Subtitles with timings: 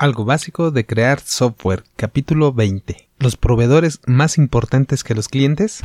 [0.00, 3.10] Algo básico de crear software, capítulo 20.
[3.18, 5.82] ¿Los proveedores más importantes que los clientes?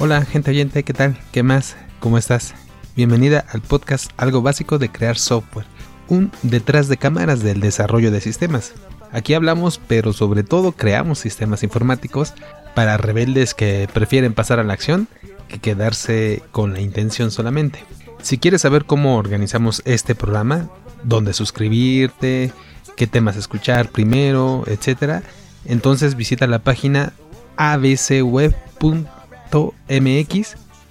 [0.00, 1.16] Hola, gente oyente, ¿qué tal?
[1.30, 1.76] ¿Qué más?
[2.00, 2.56] ¿Cómo estás?
[2.96, 5.66] Bienvenida al podcast Algo básico de crear software,
[6.08, 8.74] un detrás de cámaras del desarrollo de sistemas.
[9.12, 12.34] Aquí hablamos, pero sobre todo creamos sistemas informáticos
[12.74, 15.08] para rebeldes que prefieren pasar a la acción
[15.48, 17.84] que quedarse con la intención solamente.
[18.22, 20.70] Si quieres saber cómo organizamos este programa,
[21.02, 22.52] dónde suscribirte,
[22.96, 25.22] qué temas escuchar primero, etc.,
[25.64, 27.12] entonces visita la página
[27.56, 28.54] abcweb.mx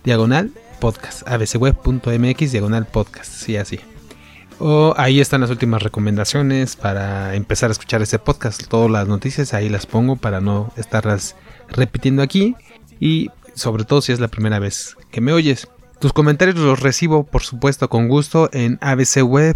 [0.03, 1.27] diagonal podcast.
[1.27, 3.79] abcweb.mx diagonal podcast, sí, así.
[4.97, 8.67] Ahí están las últimas recomendaciones para empezar a escuchar este podcast.
[8.67, 11.37] Todas las noticias ahí las pongo para no estarlas
[11.69, 12.57] repitiendo aquí.
[12.99, 15.69] Y sobre todo si es la primera vez que me oyes.
[15.99, 19.53] Tus comentarios los recibo por supuesto con gusto en abcweb.mx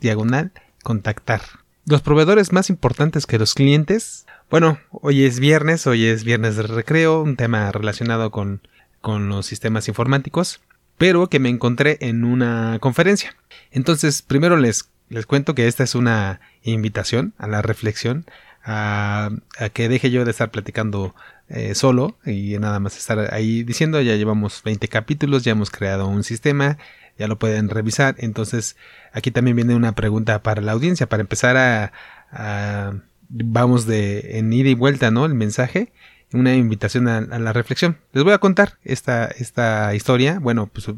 [0.00, 0.52] diagonal
[0.82, 1.40] contactar.
[1.86, 4.26] Los proveedores más importantes que los clientes.
[4.50, 8.60] Bueno, hoy es viernes, hoy es viernes de recreo, un tema relacionado con,
[9.00, 10.60] con los sistemas informáticos
[10.98, 13.36] pero que me encontré en una conferencia.
[13.70, 18.26] Entonces, primero les, les cuento que esta es una invitación a la reflexión,
[18.64, 19.30] a,
[19.72, 21.14] que deje yo de estar platicando
[21.48, 26.08] eh, solo y nada más estar ahí diciendo, ya llevamos 20 capítulos, ya hemos creado
[26.08, 26.78] un sistema,
[27.18, 28.16] ya lo pueden revisar.
[28.18, 28.76] Entonces,
[29.12, 31.92] aquí también viene una pregunta para la audiencia, para empezar a,
[32.32, 32.94] a
[33.28, 35.24] vamos de en ida y vuelta, ¿no?
[35.26, 35.92] El mensaje
[36.32, 37.98] una invitación a, la reflexión.
[38.12, 40.88] Les voy a contar esta, esta historia, bueno, pues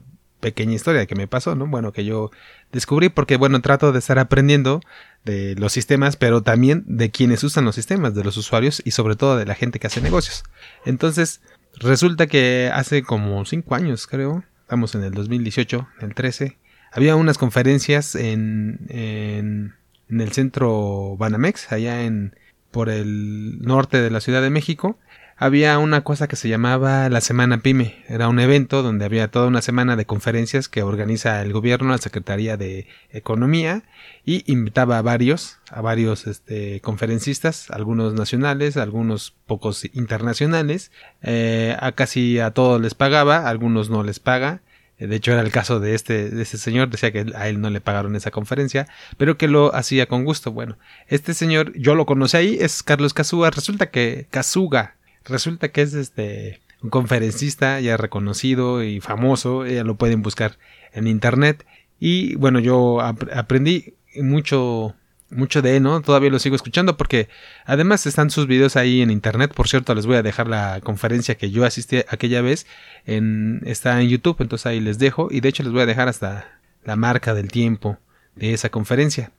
[0.40, 1.66] pequeña historia que me pasó, ¿no?
[1.66, 2.30] Bueno, que yo
[2.72, 4.80] descubrí porque, bueno, trato de estar aprendiendo
[5.24, 9.16] de los sistemas, pero también de quienes usan los sistemas, de los usuarios y sobre
[9.16, 10.44] todo de la gente que hace negocios.
[10.84, 11.40] Entonces,
[11.74, 16.58] resulta que hace como cinco años, creo, estamos en el 2018, en el 13,
[16.92, 19.74] había unas conferencias en, en,
[20.08, 22.34] en el centro Banamex, allá en,
[22.78, 25.00] por el norte de la Ciudad de México,
[25.36, 28.04] había una cosa que se llamaba la Semana Pyme.
[28.06, 31.98] Era un evento donde había toda una semana de conferencias que organiza el gobierno, la
[31.98, 33.82] Secretaría de Economía,
[34.24, 40.92] y invitaba a varios, a varios este, conferencistas, algunos nacionales, algunos pocos internacionales.
[41.22, 44.60] Eh, a casi a todos les pagaba, algunos no les paga.
[44.98, 47.70] De hecho, era el caso de este, de este señor, decía que a él no
[47.70, 50.50] le pagaron esa conferencia, pero que lo hacía con gusto.
[50.50, 50.76] Bueno,
[51.06, 53.50] este señor, yo lo conocí ahí, es Carlos Casuga.
[53.50, 59.96] Resulta que Casuga resulta que es este un conferencista ya reconocido y famoso, ya lo
[59.96, 60.58] pueden buscar
[60.92, 61.66] en internet.
[61.98, 64.94] Y bueno, yo aprendí mucho
[65.30, 66.00] mucho de ¿no?
[66.00, 67.28] Todavía lo sigo escuchando porque
[67.64, 69.52] además están sus videos ahí en internet.
[69.54, 72.66] Por cierto, les voy a dejar la conferencia que yo asistí aquella vez.
[73.04, 75.28] En, está en YouTube, entonces ahí les dejo.
[75.30, 77.98] Y de hecho les voy a dejar hasta la marca del tiempo
[78.36, 79.32] de esa conferencia.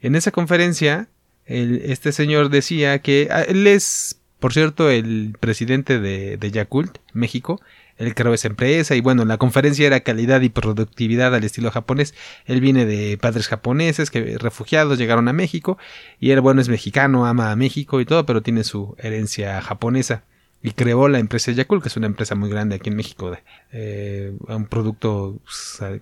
[0.00, 1.08] En esa conferencia,
[1.46, 7.60] este señor decía que ah, él es por cierto, el presidente de, de Yakult, México,
[7.98, 12.14] él creó esa empresa y bueno, la conferencia era calidad y productividad al estilo japonés.
[12.44, 15.78] Él viene de padres japoneses que refugiados llegaron a México
[16.20, 20.24] y él bueno es mexicano, ama a México y todo, pero tiene su herencia japonesa
[20.62, 23.38] y creó la empresa Yakult, que es una empresa muy grande aquí en México, de,
[23.72, 25.40] eh, un producto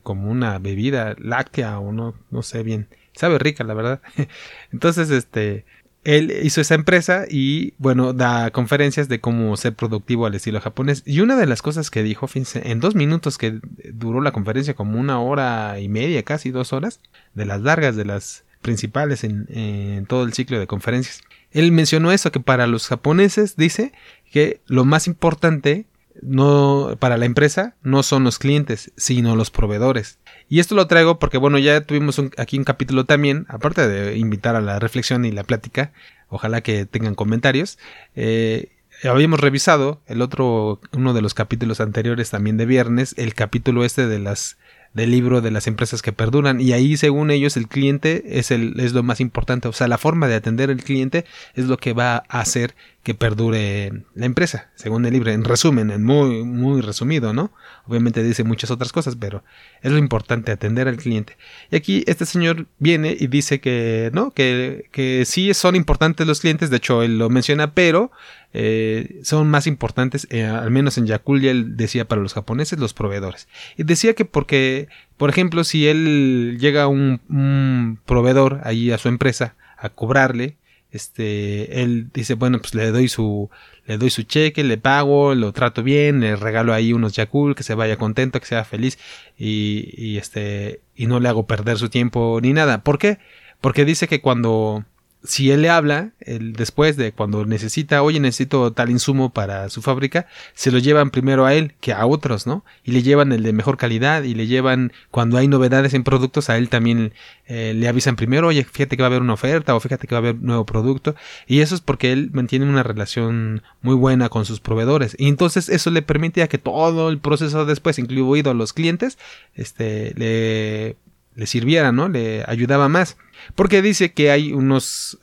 [0.02, 4.00] como una bebida láctea o no, no sé bien, sabe rica la verdad.
[4.72, 5.66] Entonces, este,
[6.04, 11.02] él hizo esa empresa y bueno, da conferencias de cómo ser productivo al estilo japonés.
[11.06, 13.60] Y una de las cosas que dijo, en dos minutos que
[13.92, 17.00] duró la conferencia, como una hora y media, casi dos horas,
[17.34, 21.22] de las largas, de las principales en, en todo el ciclo de conferencias.
[21.50, 23.92] Él mencionó eso, que para los japoneses dice
[24.30, 25.86] que lo más importante
[26.22, 30.18] no para la empresa no son los clientes, sino los proveedores.
[30.48, 34.56] Y esto lo traigo porque, bueno, ya tuvimos aquí un capítulo también, aparte de invitar
[34.56, 35.92] a la reflexión y la plática,
[36.28, 37.78] ojalá que tengan comentarios.
[38.14, 38.68] Eh,
[39.02, 44.06] habíamos revisado el otro, uno de los capítulos anteriores también de viernes, el capítulo este
[44.06, 44.56] de las
[44.92, 48.78] del libro de las empresas que perduran y ahí según ellos el cliente es el
[48.78, 51.24] es lo más importante o sea la forma de atender al cliente
[51.54, 55.90] es lo que va a hacer que perdure la empresa según el libro en resumen
[55.90, 57.52] en muy muy resumido no
[57.86, 59.44] obviamente dice muchas otras cosas pero
[59.82, 61.36] es lo importante atender al cliente.
[61.70, 66.40] Y aquí este señor viene y dice que no que, que sí son importantes los
[66.40, 68.10] clientes de hecho él lo menciona pero
[68.56, 72.94] eh, son más importantes, eh, al menos en Yakult, él decía para los japoneses, los
[72.94, 73.48] proveedores.
[73.76, 74.86] Y decía que porque,
[75.16, 80.56] por ejemplo, si él llega un, un proveedor ahí a su empresa a cobrarle,
[80.94, 83.50] este, él dice, bueno, pues le doy su,
[83.86, 87.62] le doy su cheque, le pago, lo trato bien, le regalo ahí unos Yakul, que
[87.62, 88.98] se vaya contento, que sea feliz
[89.36, 92.82] y, y este, y no le hago perder su tiempo ni nada.
[92.82, 93.18] ¿Por qué?
[93.60, 94.84] Porque dice que cuando,
[95.24, 99.80] si él le habla, él, después de cuando necesita, oye, necesito tal insumo para su
[99.80, 102.62] fábrica, se lo llevan primero a él que a otros, ¿no?
[102.84, 106.50] Y le llevan el de mejor calidad y le llevan, cuando hay novedades en productos,
[106.50, 107.14] a él también
[107.46, 110.14] eh, le avisan primero, oye, fíjate que va a haber una oferta o fíjate que
[110.14, 111.14] va a haber nuevo producto.
[111.46, 115.16] Y eso es porque él mantiene una relación muy buena con sus proveedores.
[115.18, 119.18] Y entonces eso le permite a que todo el proceso después, incluido a los clientes,
[119.54, 120.96] este, le,
[121.36, 122.08] le sirviera, ¿no?
[122.08, 123.16] Le ayudaba más.
[123.54, 125.18] Porque dice que hay unos,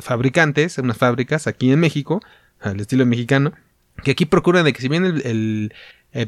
[0.00, 2.22] fabricantes, unas fábricas aquí en México,
[2.60, 3.52] al estilo mexicano,
[4.04, 5.72] que aquí procuran de que si viene el,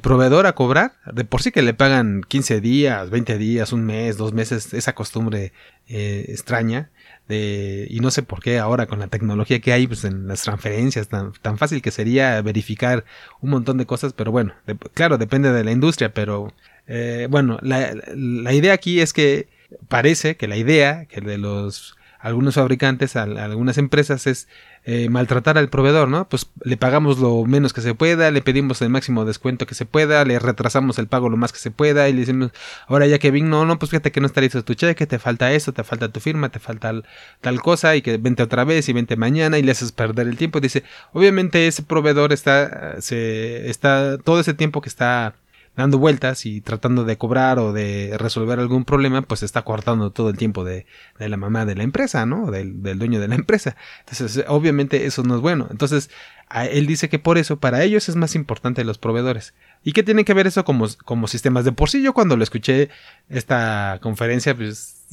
[0.01, 4.17] proveedor a cobrar, de por sí que le pagan 15 días, 20 días, un mes,
[4.17, 5.53] dos meses, esa costumbre
[5.89, 6.91] eh, extraña.
[7.29, 10.43] De, y no sé por qué ahora con la tecnología que hay pues, en las
[10.43, 13.07] transferencias tan, tan fácil que sería verificar
[13.41, 14.53] un montón de cosas pero bueno
[14.93, 16.53] claro depende de la industria pero
[16.87, 19.49] eh, bueno la, la idea aquí es que
[19.89, 24.49] parece que la idea que de los algunos fabricantes, algunas empresas es
[24.87, 26.27] eh, maltratar al proveedor, ¿no?
[26.27, 29.85] Pues le pagamos lo menos que se pueda, le pedimos el máximo descuento que se
[29.85, 32.51] pueda, le retrasamos el pago lo más que se pueda y le decimos,
[32.87, 35.19] ahora ya que vino, no, no, pues fíjate que no está listo tu cheque, te
[35.19, 36.95] falta eso, te falta tu firma, te falta
[37.43, 40.39] tal cosa y que vente otra vez y vente mañana y le haces perder el
[40.39, 40.61] tiempo.
[40.61, 40.83] Dice,
[41.13, 45.35] obviamente ese proveedor está, se, está, todo ese tiempo que está
[45.77, 50.31] dando vueltas y tratando de cobrar o de resolver algún problema, pues está cortando todo
[50.31, 50.87] el tiempo de,
[51.19, 52.51] de la mamá de la empresa, ¿no?
[52.51, 53.77] Del, del, dueño de la empresa.
[54.01, 55.67] Entonces, obviamente eso no es bueno.
[55.71, 56.11] Entonces,
[56.63, 59.55] él dice que por eso para ellos es más importante los proveedores.
[59.83, 61.65] ¿Y qué tiene que ver eso como, como sistemas?
[61.65, 62.91] De por sí yo cuando lo escuché
[63.29, 65.05] esta conferencia, pues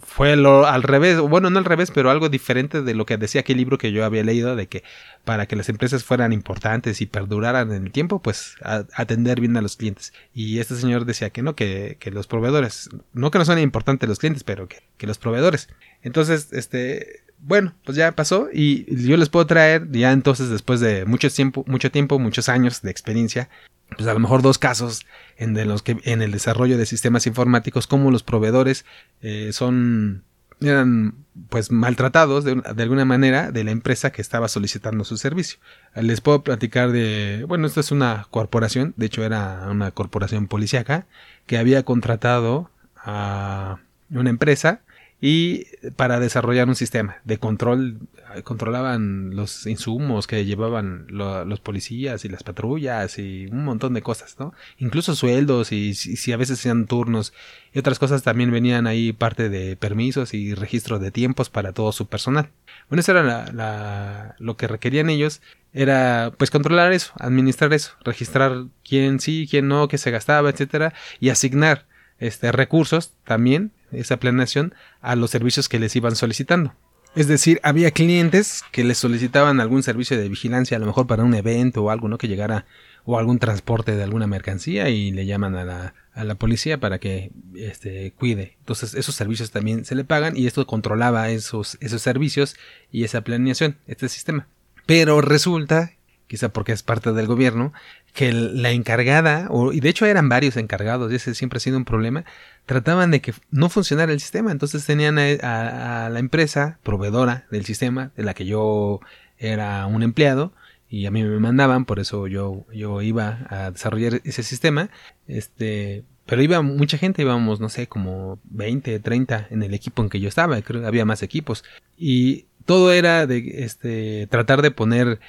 [0.00, 3.40] fue lo, al revés, bueno, no al revés, pero algo diferente de lo que decía
[3.40, 4.82] aquel libro que yo había leído, de que
[5.24, 9.62] para que las empresas fueran importantes y perduraran en el tiempo, pues atender bien a
[9.62, 10.12] los clientes.
[10.34, 14.08] Y este señor decía que no, que, que los proveedores, no que no son importantes
[14.08, 15.68] los clientes, pero que, que los proveedores.
[16.02, 21.04] Entonces, este, bueno, pues ya pasó y yo les puedo traer ya entonces después de
[21.04, 23.50] mucho tiempo, mucho tiempo, muchos años de experiencia,
[23.96, 25.04] pues a lo mejor dos casos
[25.36, 28.86] en los que en el desarrollo de sistemas informáticos como los proveedores
[29.20, 30.24] eh, son
[30.60, 31.14] eran
[31.50, 35.58] pues maltratados de, de, alguna manera de la empresa que estaba solicitando su servicio.
[35.94, 41.06] Les puedo platicar de, bueno, esto es una corporación, de hecho era una corporación policíaca
[41.46, 43.78] que había contratado a
[44.10, 44.80] una empresa
[45.20, 45.66] y
[45.96, 47.98] para desarrollar un sistema de control
[48.42, 54.36] controlaban los insumos que llevaban los policías y las patrullas y un montón de cosas,
[54.38, 54.52] ¿no?
[54.78, 57.32] Incluso sueldos y si, a veces hacían turnos
[57.72, 61.92] y otras cosas también venían ahí parte de permisos y registros de tiempos para todo
[61.92, 62.50] su personal.
[62.88, 65.40] Bueno, eso era la, lo que requerían ellos
[65.72, 70.92] era pues controlar eso, administrar eso, registrar quién sí, quién no, qué se gastaba, etcétera
[71.20, 71.86] y asignar
[72.26, 76.74] este recursos también esa planeación a los servicios que les iban solicitando.
[77.14, 81.22] Es decir, había clientes que les solicitaban algún servicio de vigilancia, a lo mejor para
[81.22, 82.18] un evento o algo, ¿no?
[82.18, 82.66] Que llegara,
[83.04, 86.98] o algún transporte de alguna mercancía y le llaman a la, a la policía para
[86.98, 88.56] que este, cuide.
[88.60, 92.56] Entonces, esos servicios también se le pagan y esto controlaba esos, esos servicios
[92.90, 94.48] y esa planeación, este sistema.
[94.86, 95.92] Pero resulta
[96.34, 97.72] quizá porque es parte del gobierno,
[98.12, 101.76] que la encargada, o, y de hecho eran varios encargados, y ese siempre ha sido
[101.76, 102.24] un problema,
[102.66, 104.50] trataban de que no funcionara el sistema.
[104.50, 108.98] Entonces tenían a, la empresa proveedora del sistema, de la que yo
[109.38, 110.52] era un empleado,
[110.88, 114.90] y a mí me mandaban, por eso yo, yo iba a desarrollar ese sistema,
[115.28, 120.08] este, pero iba mucha gente, íbamos, no sé, como 20, 30 en el equipo en
[120.08, 121.62] que yo estaba, creo que había más equipos,
[121.96, 125.20] y todo era de este tratar de poner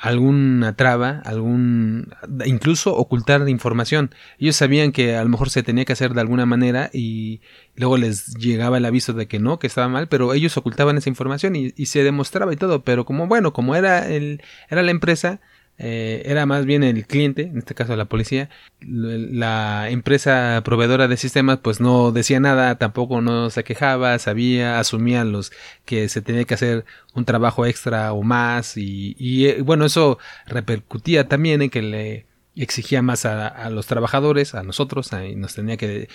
[0.00, 2.14] alguna traba, algún
[2.44, 4.14] incluso ocultar información.
[4.38, 7.40] Ellos sabían que a lo mejor se tenía que hacer de alguna manera y
[7.74, 11.08] luego les llegaba el aviso de que no, que estaba mal, pero ellos ocultaban esa
[11.08, 14.90] información y, y se demostraba y todo, pero como bueno, como era el era la
[14.90, 15.40] empresa,
[15.76, 18.48] eh, era más bien el cliente, en este caso la policía,
[18.80, 25.24] la empresa proveedora de sistemas pues no decía nada, tampoco no se quejaba, sabía, asumía
[25.24, 25.52] los
[25.84, 31.28] que se tenía que hacer un trabajo extra o más y, eh, bueno, eso repercutía
[31.28, 32.26] también en que le
[32.56, 36.08] exigía más a, los trabajadores, a nosotros, y nos tenía que,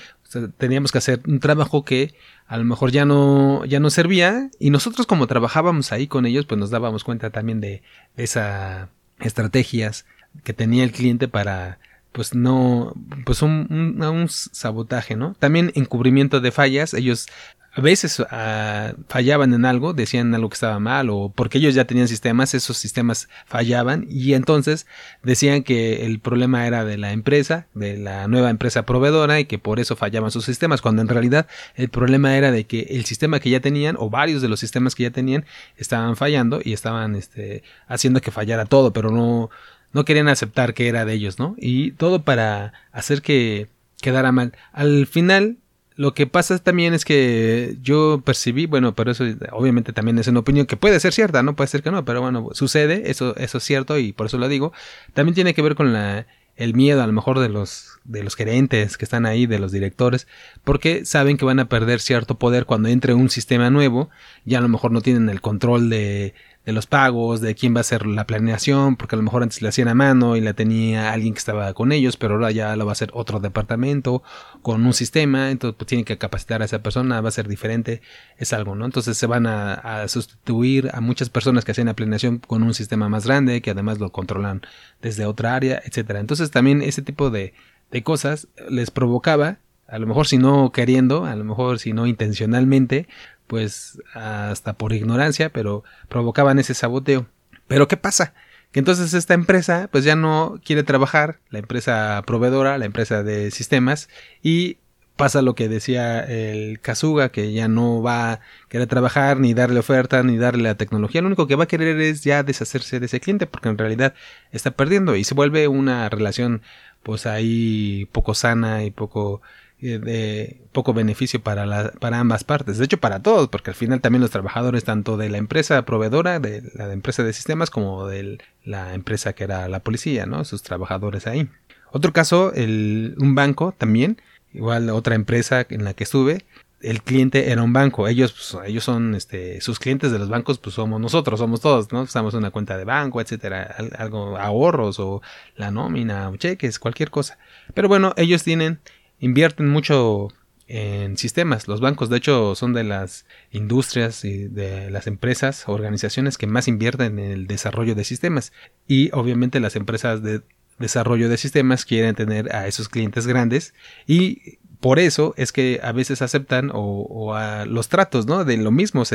[0.58, 2.14] teníamos que hacer un trabajo que
[2.48, 6.46] a lo mejor ya no, ya no servía y nosotros como trabajábamos ahí con ellos
[6.46, 7.84] pues nos dábamos cuenta también de
[8.16, 8.90] esa
[9.20, 10.06] estrategias
[10.44, 11.80] que tenía el cliente para
[12.12, 12.94] pues no
[13.26, 13.68] pues un,
[14.02, 17.28] un, sabotaje no también encubrimiento de fallas ellos
[17.72, 21.86] a veces ah, fallaban en algo, decían algo que estaba mal o porque ellos ya
[21.86, 24.88] tenían sistemas, esos sistemas fallaban y entonces
[25.24, 29.60] decían que el problema era de la empresa, de la nueva empresa proveedora y que
[29.60, 33.40] por eso fallaban sus sistemas, cuando en realidad el problema era de que el sistema
[33.40, 35.46] que ya tenían o varios de los sistemas que ya tenían
[35.78, 39.52] estaban fallando y estaban este, haciendo que fallara todo, pero no,
[39.94, 41.56] no querían aceptar que era de ellos, ¿no?
[41.58, 43.70] Y todo para hacer que
[44.02, 44.54] quedara mal.
[44.72, 45.59] Al final
[46.00, 50.40] lo que pasa también es que yo percibí, bueno, pero eso obviamente también es una
[50.40, 53.58] opinión que puede ser cierta, no puede ser que no, pero bueno, sucede, eso, eso
[53.58, 54.72] es cierto y por eso lo digo.
[55.14, 56.26] También tiene que ver con la,
[56.56, 59.74] el miedo a lo mejor de los, de los gerentes que están ahí, de los
[59.74, 60.26] directores,
[60.64, 64.10] porque saben que van a perder cierto poder cuando entre un sistema nuevo,
[64.46, 66.34] ya a lo mejor no tienen el control de,
[66.66, 69.62] de los pagos, de quién va a hacer la planeación, porque a lo mejor antes
[69.62, 72.76] la hacían a mano y la tenía alguien que estaba con ellos, pero ahora ya
[72.76, 74.22] lo va a hacer otro departamento
[74.62, 78.02] con un sistema, entonces pues tienen que capacitar a esa persona, va a ser diferente,
[78.38, 78.86] es algo, ¿no?
[78.86, 83.10] Entonces se van a, sustituir a muchas personas que hacían la planeación con un sistema
[83.10, 84.62] más grande, que además lo controlan
[85.02, 86.20] desde otra área, etcétera.
[86.20, 87.54] Entonces también ese tipo de,
[87.92, 92.06] de cosas les provocaba a lo mejor si no queriendo, a lo mejor si no
[92.06, 93.08] intencionalmente,
[93.50, 97.26] pues hasta por ignorancia, pero provocaban ese saboteo.
[97.68, 98.36] Pero ¿qué pasa?
[98.72, 103.50] Que entonces esta empresa pues ya no quiere trabajar, la empresa proveedora, la empresa de
[103.50, 104.08] sistemas,
[104.44, 104.78] y
[105.16, 108.40] pasa lo que decía el Kazuga, que ya no va a
[108.70, 111.22] querer trabajar, ni darle oferta, ni darle la tecnología.
[111.22, 114.14] Lo único que va a querer es ya deshacerse de ese cliente, porque en realidad
[114.52, 116.62] está perdiendo y se vuelve una relación
[117.02, 119.42] pues ahí poco sana y poco
[119.82, 124.02] de poco beneficio para, la, para ambas partes, de hecho para todos, porque al final
[124.02, 128.40] también los trabajadores tanto de la empresa proveedora, de la empresa de sistemas, como de
[128.64, 130.44] la empresa que era la policía, ¿no?
[130.44, 131.50] Sus trabajadores ahí.
[131.92, 134.22] Otro caso, el, un banco también,
[134.54, 136.46] igual otra empresa en la que estuve,
[136.82, 138.08] el cliente era un banco.
[138.08, 141.92] Ellos, pues, ellos son, este, sus clientes de los bancos, pues somos nosotros, somos todos,
[141.92, 142.04] ¿no?
[142.04, 145.22] Estamos en una cuenta de banco, etcétera, algo, ahorros o
[145.56, 147.38] la nómina o cheques, cualquier cosa.
[147.74, 148.80] Pero bueno, ellos tienen
[149.20, 150.30] invierten mucho
[150.68, 151.68] en sistemas.
[151.68, 156.68] Los bancos, de hecho, son de las industrias y de las empresas, organizaciones que más
[156.68, 158.54] invierten en el desarrollo de sistemas.
[158.88, 160.42] Y obviamente las empresas de
[160.78, 163.74] desarrollo de sistemas quieren tener a esos clientes grandes
[164.08, 168.46] y por eso es que a veces aceptan o, a los tratos, ¿no?
[168.46, 169.06] De lo mismo, o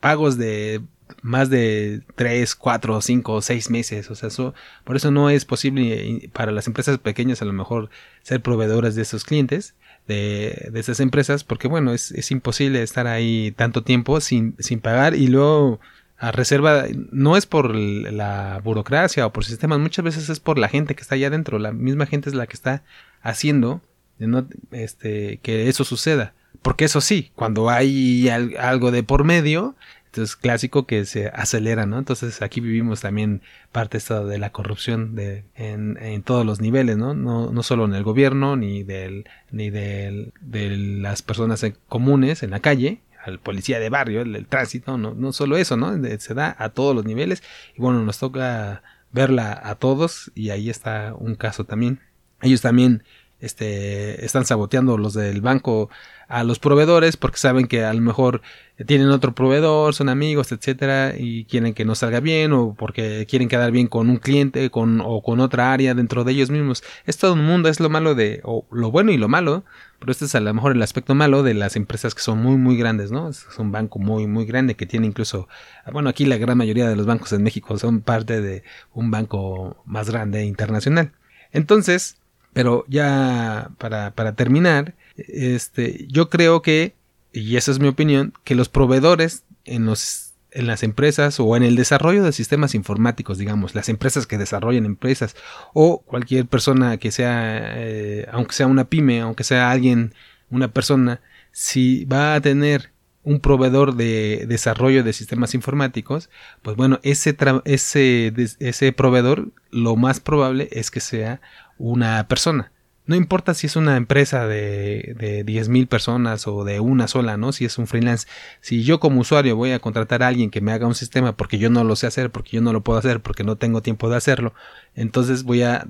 [0.00, 0.80] pagos de
[1.22, 4.10] más de 3, 4, 5, 6 meses.
[4.10, 4.54] O sea, eso,
[4.84, 7.90] por eso no es posible para las empresas pequeñas a lo mejor
[8.22, 9.74] ser proveedoras de esos clientes,
[10.08, 14.80] de, de esas empresas, porque bueno, es, es, imposible estar ahí tanto tiempo sin, sin
[14.80, 15.80] pagar y luego
[16.18, 20.68] a reserva, no es por la burocracia o por sistemas, muchas veces es por la
[20.68, 22.84] gente que está allá adentro, la misma gente es la que está
[23.22, 23.80] haciendo
[24.18, 26.34] no, este, que eso suceda.
[26.62, 29.74] Porque eso sí, cuando hay algo de por medio,
[30.12, 31.98] entonces, clásico que se acelera, ¿no?
[31.98, 33.40] Entonces, aquí vivimos también
[33.72, 37.14] parte de la corrupción de, en, en, todos los niveles, ¿no?
[37.14, 37.50] ¿no?
[37.50, 42.60] No solo en el gobierno, ni del, ni del, de las personas comunes en la
[42.60, 45.94] calle, al policía de barrio, el, tránsito, no, no solo eso, ¿no?
[46.18, 47.42] Se da a todos los niveles
[47.74, 52.00] y bueno, nos toca verla a todos y ahí está un caso también.
[52.42, 53.02] Ellos también
[53.42, 55.90] este, están saboteando los del banco
[56.28, 58.40] a los proveedores porque saben que a lo mejor
[58.86, 63.48] tienen otro proveedor, son amigos, etcétera, y quieren que no salga bien o porque quieren
[63.48, 66.82] quedar bien con un cliente con, o con otra área dentro de ellos mismos.
[67.04, 69.64] Es todo un mundo, es lo malo de, o lo bueno y lo malo,
[69.98, 72.56] pero este es a lo mejor el aspecto malo de las empresas que son muy,
[72.56, 73.28] muy grandes, ¿no?
[73.28, 75.48] Es un banco muy, muy grande que tiene incluso,
[75.92, 78.62] bueno, aquí la gran mayoría de los bancos en México son parte de
[78.94, 81.12] un banco más grande internacional.
[81.52, 82.16] Entonces,
[82.52, 86.94] pero ya para, para terminar, este, yo creo que,
[87.32, 91.62] y esa es mi opinión, que los proveedores en los en las empresas o en
[91.62, 95.34] el desarrollo de sistemas informáticos, digamos, las empresas que desarrollan empresas
[95.72, 100.14] o cualquier persona que sea, eh, aunque sea una pyme, aunque sea alguien,
[100.50, 101.20] una persona,
[101.52, 102.92] si va a tener
[103.24, 106.28] un proveedor de desarrollo de sistemas informáticos,
[106.62, 111.40] pues bueno, ese, ese, ese proveedor lo más probable es que sea
[111.82, 112.70] una persona.
[113.04, 117.50] No importa si es una empresa de, de 10.000 personas o de una sola, ¿no?
[117.50, 118.28] Si es un freelance.
[118.60, 121.58] Si yo como usuario voy a contratar a alguien que me haga un sistema porque
[121.58, 124.08] yo no lo sé hacer, porque yo no lo puedo hacer, porque no tengo tiempo
[124.08, 124.54] de hacerlo,
[124.94, 125.88] entonces voy a,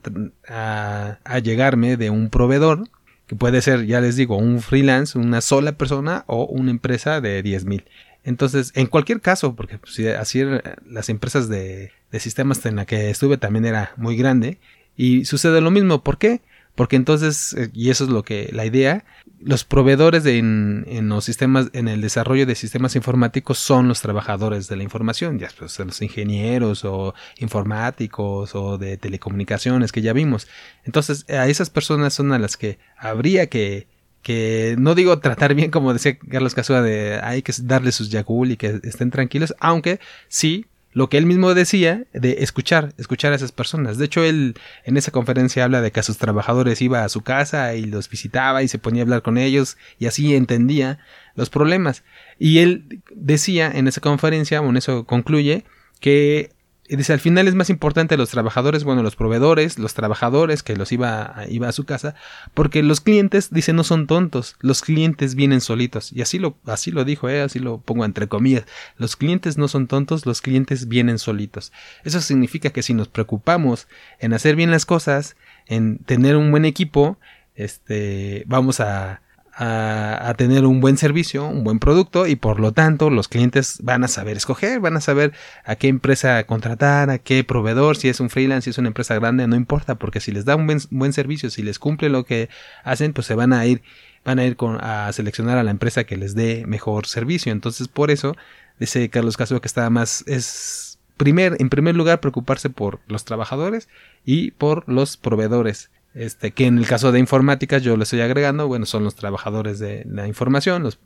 [0.48, 2.88] a, llegarme de un proveedor
[3.26, 7.44] que puede ser, ya les digo, un freelance, una sola persona o una empresa de
[7.44, 7.84] 10.000.
[8.24, 10.42] Entonces, en cualquier caso, porque si así
[10.86, 14.58] las empresas de, de sistemas en la que estuve también era muy grande,
[14.96, 16.02] y sucede lo mismo.
[16.02, 16.40] ¿Por qué?
[16.74, 19.04] porque entonces, eh, y eso es lo que la idea,
[19.40, 24.76] los proveedores en, los sistemas, en el desarrollo de sistemas informáticos son los trabajadores de
[24.76, 30.48] la información, ya pues, los ingenieros o informáticos o de telecomunicaciones que ya vimos.
[30.84, 33.86] Entonces, a esas personas son a las que habría que
[34.22, 38.52] que no digo tratar bien como decía Carlos Casúa de hay que darle sus yagul
[38.52, 43.36] y que estén tranquilos, aunque sí lo que él mismo decía de escuchar, escuchar a
[43.36, 43.98] esas personas.
[43.98, 47.22] De hecho, él en esa conferencia habla de que a sus trabajadores iba a su
[47.22, 50.98] casa y los visitaba y se ponía a hablar con ellos y así entendía
[51.34, 52.04] los problemas.
[52.38, 55.64] Y él decía en esa conferencia, bueno, eso concluye,
[56.00, 56.50] que
[56.96, 60.92] dice, al final es más importante los trabajadores, bueno, los proveedores, los trabajadores que los
[60.92, 62.14] iba a, iba a su casa,
[62.54, 66.12] porque los clientes, dice, no son tontos, los clientes vienen solitos.
[66.12, 68.64] Y así lo, así lo dijo, eh, así lo pongo entre comillas.
[68.96, 71.72] Los clientes no son tontos, los clientes vienen solitos.
[72.04, 76.64] Eso significa que si nos preocupamos en hacer bien las cosas, en tener un buen
[76.64, 77.18] equipo,
[77.54, 79.22] este, vamos a,
[79.64, 84.02] a, tener un buen servicio, un buen producto y por lo tanto los clientes van
[84.02, 85.32] a saber escoger, van a saber
[85.64, 89.14] a qué empresa contratar, a qué proveedor, si es un freelance, si es una empresa
[89.14, 92.48] grande, no importa, porque si les da un buen, servicio, si les cumple lo que
[92.82, 93.82] hacen, pues se van a ir,
[94.24, 97.52] van a ir con, a seleccionar a la empresa que les dé mejor servicio.
[97.52, 98.36] Entonces por eso
[98.80, 103.88] dice Carlos Caso que está más, es primer, en primer lugar preocuparse por los trabajadores
[104.24, 108.68] y por los proveedores este, que en el caso de informática yo le estoy agregando,
[108.68, 110.98] bueno, son los trabajadores de la información, los,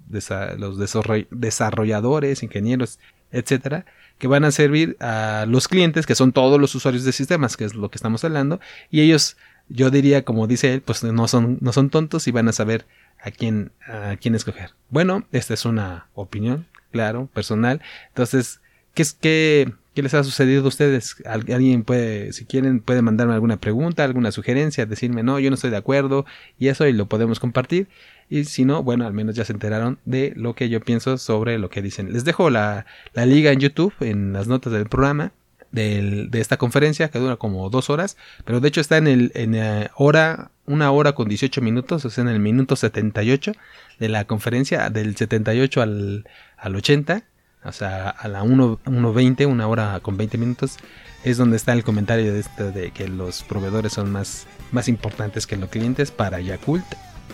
[1.31, 2.99] desarrolladores, ingenieros,
[3.31, 3.85] etcétera,
[4.19, 7.65] que van a servir a los clientes, que son todos los usuarios de sistemas, que
[7.65, 8.61] es lo que estamos hablando,
[8.91, 9.37] y ellos,
[9.69, 12.87] yo diría, como dice él, pues no son, no son tontos y van a saber
[13.21, 14.71] a quién, a quién escoger.
[14.91, 17.81] Bueno, esta es una opinión, claro, personal.
[18.09, 18.61] Entonces,
[18.95, 21.17] ¿qué es que ¿Qué les ha sucedido a ustedes?
[21.25, 25.71] Alguien puede, si quieren, puede mandarme alguna pregunta, alguna sugerencia, decirme, no, yo no estoy
[25.71, 26.27] de acuerdo
[26.59, 27.89] y eso y lo podemos compartir.
[28.29, 31.59] Y si no, bueno, al menos ya se enteraron de lo que yo pienso sobre
[31.59, 32.13] lo que dicen.
[32.13, 32.85] Les dejo la,
[33.15, 35.33] la liga en YouTube, en las notas del programa
[35.73, 39.55] de esta conferencia que dura como dos horas, pero de hecho está en el en
[39.55, 43.53] eh, hora, una hora con 18 minutos, o sea, en el minuto 78
[43.99, 47.25] de la conferencia, del 78 al, al 80
[47.67, 50.77] o sea, a la 1.20, una hora con 20 minutos,
[51.25, 55.47] es donde está el comentario de esto de que los proveedores son más, más importantes
[55.47, 56.85] que los clientes para Yakult,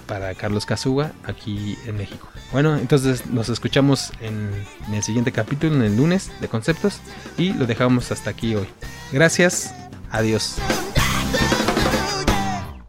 [0.06, 2.28] para Carlos Kazuga, aquí en México.
[2.52, 4.50] Bueno, entonces nos escuchamos en,
[4.88, 7.00] en el siguiente capítulo, en el lunes de conceptos,
[7.36, 8.66] y lo dejamos hasta aquí hoy.
[9.12, 9.74] Gracias,
[10.10, 10.56] adiós.